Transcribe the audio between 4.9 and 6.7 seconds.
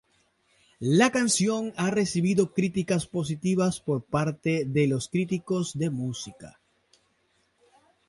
críticos de música.